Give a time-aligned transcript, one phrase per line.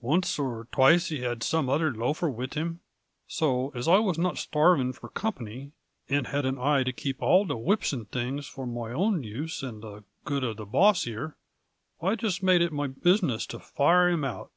[0.00, 2.80] Once or twice he had some other loafer with him,
[3.28, 5.72] so, as I was not shtarving for company,
[6.08, 9.62] and had an eye to keeping all the whips and things for my own use
[9.62, 11.36] and the good of the boss here,
[12.00, 14.50] I jist made it my business to fire him out.